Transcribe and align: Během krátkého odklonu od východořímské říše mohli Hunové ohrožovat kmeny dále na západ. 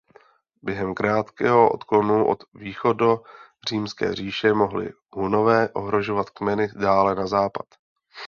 Během 0.61 0.93
krátkého 0.95 1.71
odklonu 1.71 2.27
od 2.29 2.43
východořímské 2.53 4.15
říše 4.15 4.53
mohli 4.53 4.93
Hunové 5.11 5.69
ohrožovat 5.69 6.29
kmeny 6.29 6.67
dále 6.75 7.15
na 7.15 7.27
západ. 7.27 7.65